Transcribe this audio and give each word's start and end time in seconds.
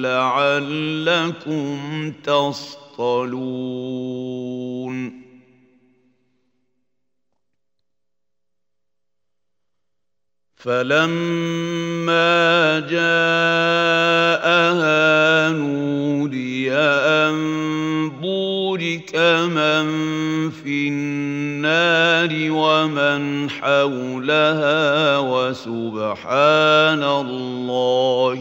لعلكم 0.00 2.12
تصطلون 2.24 5.19
فلما 10.62 12.80
جاءها 12.90 15.48
نودي 15.50 16.72
أن 16.72 17.32
بورك 18.22 19.16
من 19.54 19.80
في 20.50 20.88
النار 20.88 22.34
ومن 22.50 23.50
حولها 23.50 25.18
وسبحان 25.18 27.02
الله 27.04 28.40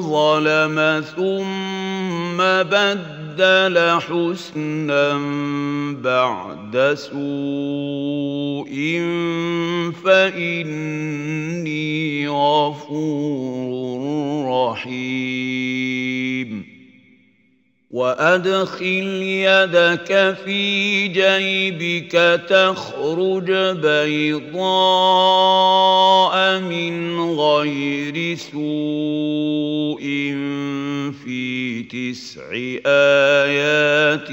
ظلم 0.00 1.04
ثم 1.16 2.38
بدل 2.70 3.23
بدل 3.38 4.00
حسنا 4.00 5.14
بعد 6.04 6.94
سوء 6.94 8.72
فاني 10.04 12.28
غفور 12.28 14.70
رحيم 14.70 15.23
وادخل 17.94 19.22
يدك 19.22 20.36
في 20.44 20.62
جيبك 21.08 22.40
تخرج 22.48 23.52
بيضاء 23.82 24.50
من 26.60 27.20
غير 27.30 28.36
سوء 28.36 30.02
في 31.24 31.82
تسع 31.82 32.42
ايات 32.50 34.30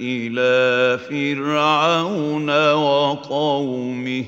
الى 0.00 0.98
فرعون 1.08 2.72
وقومه 2.74 4.24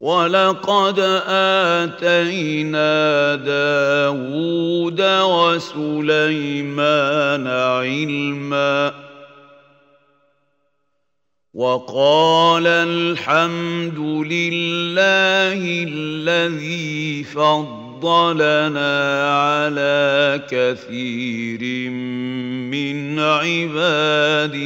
ولقد 0.00 0.98
آتينا 1.96 2.94
داود 3.36 5.00
وسليمان 5.00 7.46
علما 7.46 8.94
وقال 11.54 12.66
الحمد 12.66 13.98
لله 14.24 15.58
الذي 15.88 17.24
فضلنا 17.24 18.98
على 19.38 20.40
كثير 20.50 21.60
من 22.72 23.18
عباده 23.18 24.56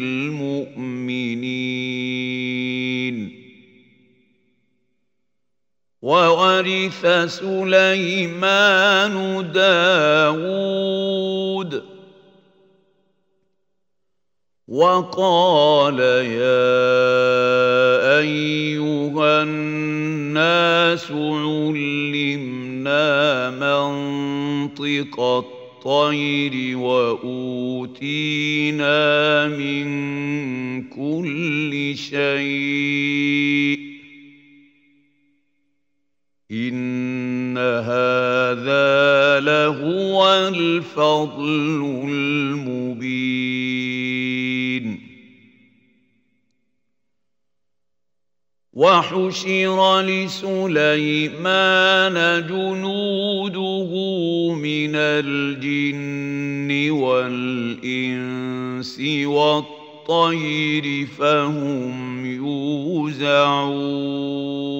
المؤمنين 0.00 2.39
وورث 6.02 7.06
سليمان 7.26 9.14
داود 9.52 11.82
وقال 14.68 15.98
يا 16.24 16.78
أيها 18.22 19.42
الناس 19.42 21.10
علمنا 21.10 21.90
منطق 23.50 25.20
الطير 25.20 26.78
وأوتينا 26.78 29.48
من 29.48 29.86
كل 30.88 31.92
شيء 31.96 33.79
إن 36.52 37.58
هذا 37.58 39.40
لهو 39.40 40.26
الفضل 40.54 42.02
المبين 42.08 45.00
وحشر 48.72 50.00
لسليمان 50.02 52.46
جنوده 52.48 53.90
من 54.54 54.92
الجن 54.94 56.90
والإنس 56.90 59.00
والطير 59.26 61.06
فهم 61.06 62.26
يوزعون 62.36 64.79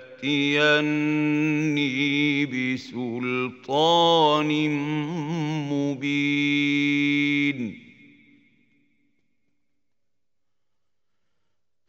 بسلطان 2.46 4.48
مبين 5.70 7.33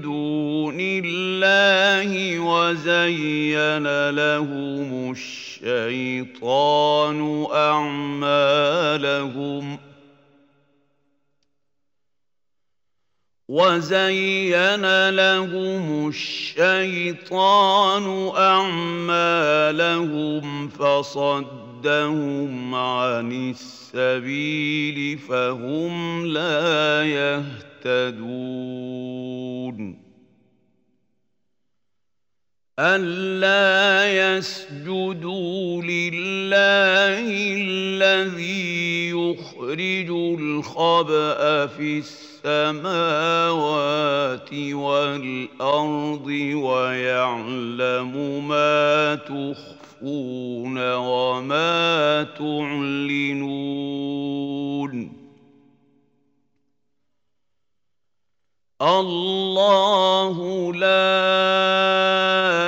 دون 0.01 0.77
الله 0.79 2.11
وزين 2.39 3.77
لهم 4.09 5.11
الشيطان 5.11 7.45
أعمالهم 7.51 9.77
ۖ 9.77 9.81
وزين 13.51 14.87
لهم 15.09 16.07
الشيطان 16.07 18.31
اعمالهم 18.37 20.67
فصد 20.67 21.70
صدهم 21.81 22.53
عن 22.75 23.31
السبيل 23.49 25.17
فهم 25.17 26.25
لا 26.25 27.05
يهتدون 27.81 30.01
ألا 32.79 33.77
يسجدوا 34.37 35.81
لله 35.81 37.17
الذي 37.57 39.09
يخرج 39.09 40.09
الخبأ 40.39 41.65
في 41.67 41.97
السماوات 42.45 44.53
والأرض 44.53 46.27
ويعلم 46.53 48.47
ما 48.47 49.15
تخفى 49.15 49.80
تخفون 50.01 50.77
وما 50.95 52.23
تعلنون 52.37 55.21
الله 58.81 60.37
لا 60.73 61.29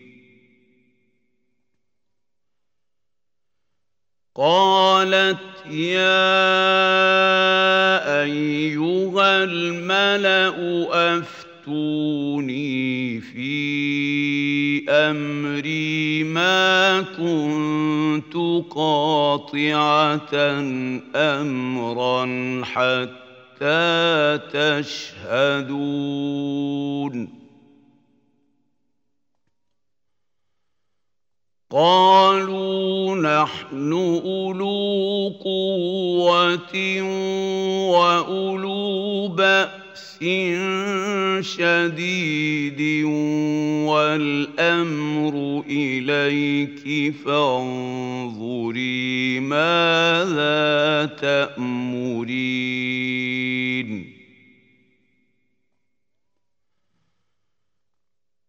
قالت 4.36 5.40
يا 5.72 6.44
أيها 8.24 9.44
الملأ 9.44 10.56
أفتوني 11.20 12.66
في 13.22 13.75
أمري 15.12 16.24
ما 16.24 17.02
كنت 17.02 18.34
قاطعة 18.74 20.30
أمرا 21.16 22.16
حتى 22.66 24.40
تشهدون 24.54 27.46
قالوا 31.72 33.16
نحن 33.16 33.92
أولو 34.24 35.34
قوة 35.46 37.02
وأولو 37.92 39.28
بأس 39.28 39.85
شديد 40.26 42.82
والأمر 43.86 45.62
إليك 45.70 47.14
فانظري 47.26 49.40
ماذا 49.40 51.06
تأمرين 51.22 54.16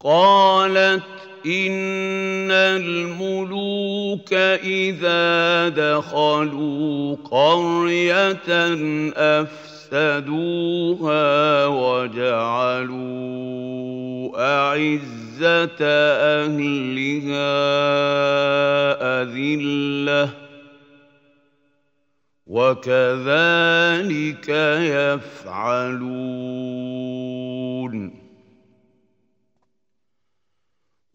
قالت 0.00 1.06
إن 1.46 2.50
الملوك 2.50 4.32
إذا 4.64 5.68
دخلوا 5.68 7.16
قرية 7.24 8.42
أفسدوا 9.16 9.75
وفسدوها 9.92 11.66
وجعلوا 11.66 14.30
أعزة 14.36 15.78
أهلها 16.20 16.52
أذلة 19.22 20.30
وكذلك 22.46 24.48
يفعلون 24.80 26.95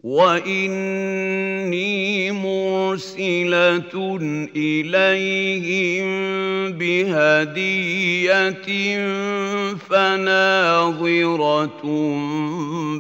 واني 0.03 2.31
مرسله 2.31 3.89
اليهم 4.55 6.03
بهديه 6.72 8.50
فناظره 9.74 11.65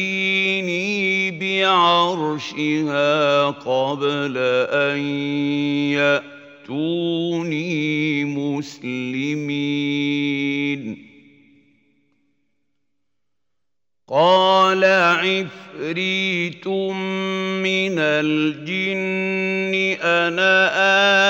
بعرشها 1.39 3.45
قبل 3.45 4.33
أن 4.87 4.99
يأتوني 5.95 8.25
مسلمين 8.25 10.81
قال 14.07 14.81
عفوا 14.85 15.60
عفريت 15.81 16.67
من 16.67 17.95
الجن 17.97 19.99
أنا 20.07 20.69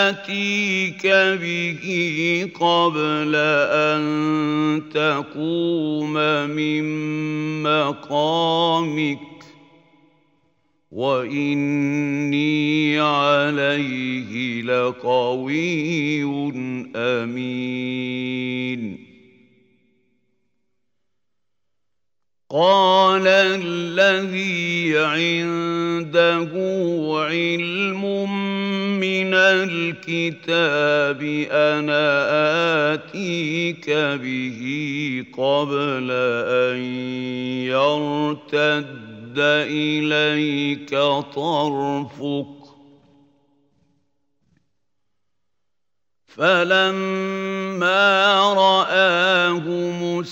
آتيك 0.09 1.07
به 1.41 2.47
قبل 2.59 3.35
أن 3.35 4.83
تقوم 4.93 6.13
من 6.51 6.83
مقامك 7.63 9.19
وإني 10.91 12.99
عليه 12.99 14.61
لقوي 14.61 16.21
أمين 16.95 19.10
قال 22.51 23.23
الذي 23.27 24.97
عنده 24.99 26.49
علم 27.15 28.03
من 28.99 29.33
الكتاب 29.33 31.21
انا 31.51 32.11
اتيك 32.93 33.89
به 33.89 34.61
قبل 35.37 36.07
ان 36.11 36.77
يرتد 37.71 39.39
اليك 39.71 40.95
طرفك 41.35 42.61
فلما 46.27 48.33
راه 48.57 49.59
مستقيما 50.03 50.31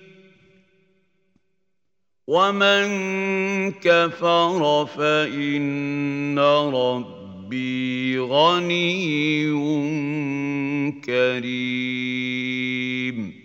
ومن 2.27 3.71
كفر 3.71 4.85
فإن 4.85 6.39
ربي 6.39 8.19
غني 8.19 9.51
كريم 11.05 13.41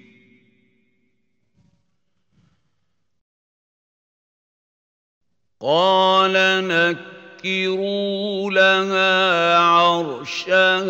قال 5.60 6.32
نكروا 6.68 8.50
لها 8.50 9.38
عرشها 9.58 10.82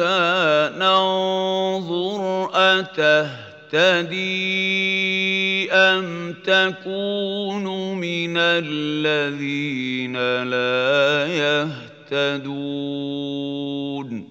ننظر 0.78 2.50
أتهدى 2.54 3.45
تهتدي 3.72 5.72
أم 5.72 6.32
تكون 6.44 7.64
من 7.98 8.32
الذين 8.36 10.16
لا 10.50 11.26
يهتدون 11.32 14.28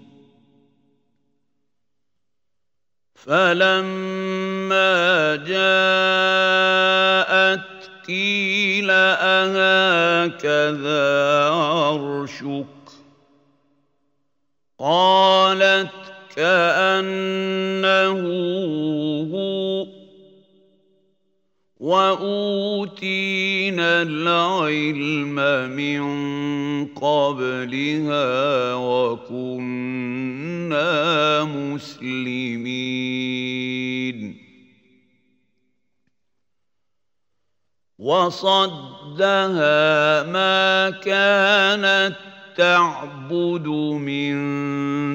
فلما 3.16 5.36
جاءت 5.36 7.90
قيل 8.08 8.90
أهكذا 8.90 11.50
عرشك 11.54 12.68
قالت 14.80 16.05
كأنه 16.36 18.12
هو 19.32 19.88
وأوتينا 21.80 24.02
العلم 24.02 25.36
من 25.76 26.02
قبلها 26.86 28.74
وكنا 28.74 31.44
مسلمين 31.44 34.36
وصدها 38.00 40.24
ما 40.24 40.90
كانت 40.90 42.16
تعبد 42.58 43.68
من 44.08 44.34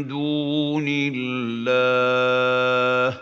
دون 0.08 0.84
الله 0.88 3.20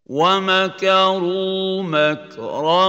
ومكروا 0.07 1.83
مكرا 1.83 2.87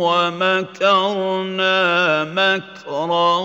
ومكرنا 0.00 1.80
مكرا 2.24 3.36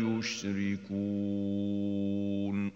يشركون 0.00 2.72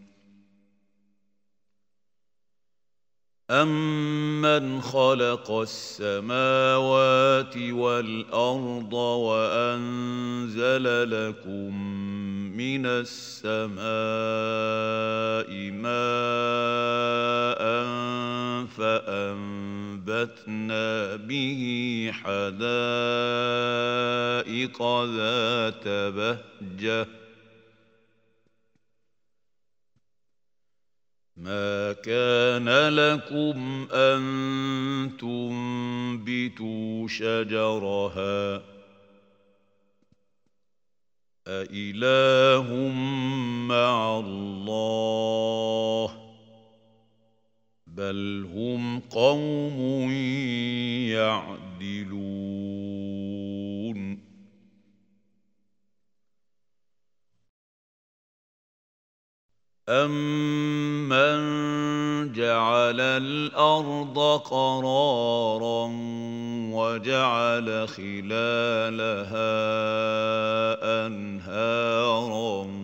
أمن 3.51 4.81
خلق 4.81 5.51
السماوات 5.51 7.57
والأرض 7.57 8.93
وأنزل 8.95 11.11
لكم 11.11 11.99
من 12.57 12.87
السماء 12.87 13.91
ماء 15.71 15.95
فأنزل 18.67 19.84
أنبتنا 20.09 21.17
به 21.17 22.11
حدائق 22.13 25.05
ذات 25.05 25.89
بهجة 25.89 27.07
ما 31.37 31.93
كان 31.93 32.69
لكم 32.89 33.89
أن 33.93 34.13
تنبتوا 35.21 37.09
شجرها 37.09 38.63
أإله 41.49 42.75
مع 43.69 44.19
الله 44.19 46.21
ۖ 46.21 46.24
بل 47.97 48.49
هم 48.55 48.99
قوم 49.01 49.81
يعدلون 51.81 54.19
أمن 59.89 61.45
جعل 62.33 63.01
الأرض 63.01 64.41
قرارا 64.41 65.91
وجعل 66.73 67.89
خلالها 67.89 69.57
أنهارا 71.07 72.84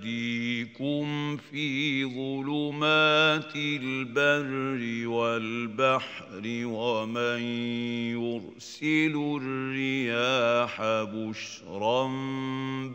يهديكم 0.00 1.36
في 1.36 2.04
ظلمات 2.04 3.56
البر 3.56 5.08
والبحر 5.08 6.42
ومن 6.64 7.42
يرسل 8.12 9.40
الرياح 9.42 10.80
بشرا 11.14 12.06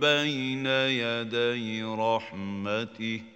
بين 0.02 0.65
يدي 0.65 1.84
رحمته 1.84 3.35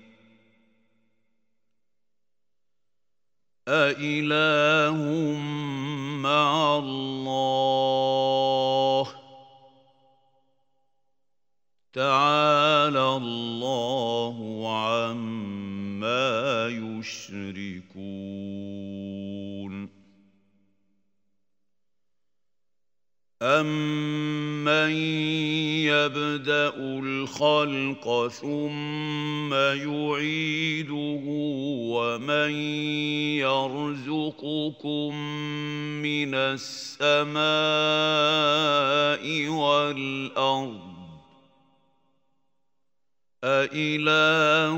أإله 3.72 4.98
مع 6.24 6.78
الله 6.78 9.08
تعالى 11.94 13.10
الله 13.16 14.36
عما 14.80 16.68
يشركون 16.68 18.59
أَمَّن 23.42 24.92
يَبْدَأُ 25.88 26.74
الْخَلْقَ 26.78 28.28
ثُمَّ 28.28 29.54
يُعِيدُهُ 29.56 31.24
وَمَن 31.96 32.52
يَرْزُقُكُم 33.40 35.10
مِّنَ 36.04 36.34
السَّمَاءِ 36.36 39.24
وَالْأَرْضِ 39.48 40.90
أَإِلَٰهٌ 43.44 44.76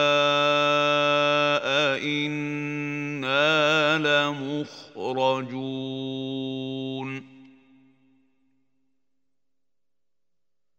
أئنا 1.94 3.50
لمؤمنون 3.98 4.51
مخرجون 4.96 7.32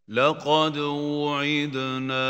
لقد 0.08 0.78
وعدنا 0.78 2.30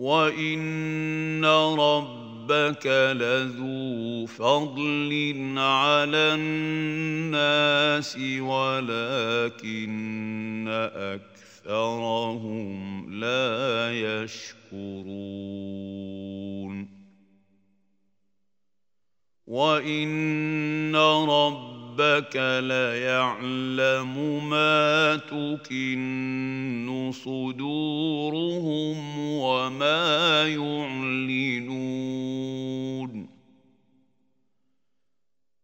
وان 0.00 1.44
ربك 1.76 2.84
لذو 3.20 4.24
فضل 4.26 5.54
على 5.58 6.34
الناس 7.36 8.18
ولكن 8.40 10.66
اكثرهم 10.96 13.10
لا 13.20 13.92
يشكرون 13.92 16.88
وان 19.46 20.96
ربك 21.28 21.79
ربك 22.00 22.36
ليعلم 22.62 24.48
ما 24.50 25.16
تكن 25.16 27.10
صدورهم 27.14 29.18
وما 29.18 30.46
يعلنون 30.48 33.28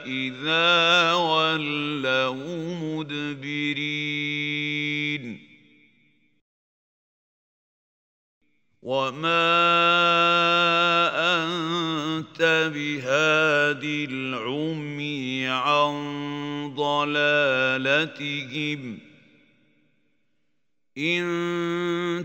اذا 0.09 1.13
ولوا 1.13 2.75
مدبرين 2.75 5.39
وما 8.81 9.67
بِهَادِ 12.41 13.83
الْعُمْيِ 14.11 15.47
عَن 15.47 15.93
ضَلَالَتِهِمْ 16.75 18.97
إِن 20.97 21.25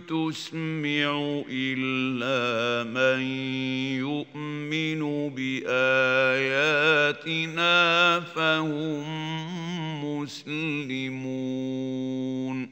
تُسْمِعُ 0.09 1.43
إِلَّا 1.51 2.39
مَن 2.91 3.21
يُؤْمِنُ 4.01 5.29
بِآيَاتِنَا 5.29 8.21
فَهُم 8.21 9.05
مُّسْلِمُونَ 10.21 12.72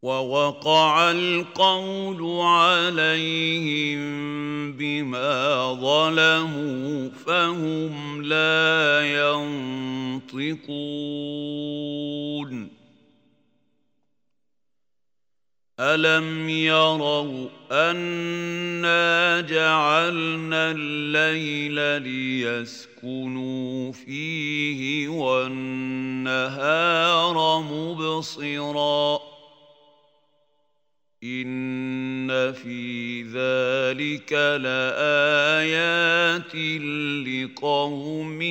ووقع 0.03 1.11
القول 1.11 2.41
عليهم 2.47 3.99
بما 4.73 5.33
ظلموا 5.75 7.11
فهم 7.27 8.23
لا 8.23 9.01
ينطقون 10.31 12.79
ألم 15.81 16.49
يروا 16.49 17.49
أنا 17.71 19.41
جعلنا 19.41 20.71
الليل 20.77 22.03
ليسكنوا 22.03 23.93
فيه 23.93 25.09
والنهار 25.09 27.61
مبصراً 27.63 29.28
إن 32.31 32.53
في 32.53 33.23
ذلك 33.23 34.33
لآيات 34.61 36.55
لقوم 37.27 38.43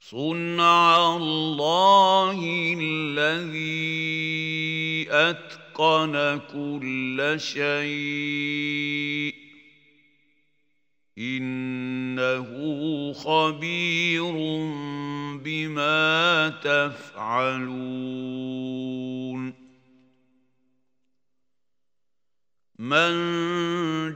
صنع 0.02 1.08
الله 1.16 2.38
الذي 2.82 5.08
اتقن 5.12 6.40
كل 6.52 7.34
شيء 7.38 9.49
انه 11.20 12.54
خبير 13.14 14.24
بما 15.44 16.50
تفعلون 16.64 19.54
من 22.80 23.16